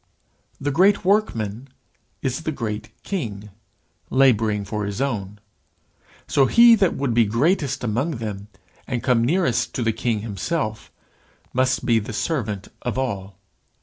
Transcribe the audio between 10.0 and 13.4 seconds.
himself, must be the servant of all.